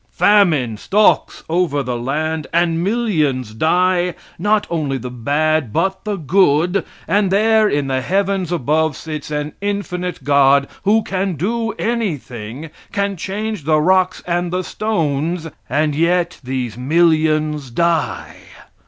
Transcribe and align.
Famine 0.13 0.77
stalks 0.77 1.43
over 1.47 1.83
the 1.83 1.95
land 1.95 2.47
and 2.51 2.83
millions 2.83 3.53
die, 3.53 4.15
not 4.39 4.65
only 4.67 4.97
the 4.97 5.11
bad 5.11 5.71
but 5.71 6.05
the 6.05 6.15
good, 6.15 6.83
and 7.07 7.29
there 7.29 7.69
in 7.69 7.85
the 7.85 8.01
heavens 8.01 8.51
above 8.51 8.95
sits 8.97 9.29
an 9.29 9.53
infinite 9.61 10.23
God 10.23 10.67
who 10.85 11.03
can 11.03 11.35
do 11.35 11.73
anything, 11.73 12.71
can 12.91 13.15
change 13.15 13.63
the 13.63 13.79
rocks 13.79 14.23
and 14.25 14.51
the 14.51 14.63
stones, 14.63 15.47
and 15.69 15.93
yet 15.93 16.39
these 16.43 16.75
millions 16.75 17.69
die. 17.69 18.37